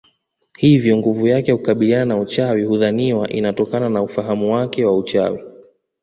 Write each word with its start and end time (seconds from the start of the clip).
Hivyo 0.57 0.97
nguvu 0.97 1.27
yake 1.27 1.51
ya 1.51 1.57
kukabiliana 1.57 2.05
na 2.05 2.17
uchawi 2.19 2.63
hudhaniwa 2.63 3.29
inatokana 3.29 3.89
na 3.89 4.01
ufahamu 4.01 4.53
wake 4.53 4.85
wa 4.85 4.97
uchawi 4.97 5.39